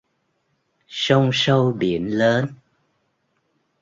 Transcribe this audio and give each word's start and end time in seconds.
Sông 0.87 1.29
sâu 1.33 1.71
biển 1.71 2.07
lớn 2.17 2.53